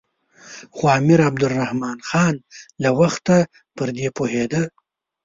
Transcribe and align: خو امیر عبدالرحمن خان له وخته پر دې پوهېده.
خو 0.75 0.83
امیر 0.99 1.19
عبدالرحمن 1.29 1.97
خان 2.07 2.35
له 2.83 2.89
وخته 2.99 3.37
پر 3.75 3.87
دې 3.97 4.07
پوهېده. 4.17 4.61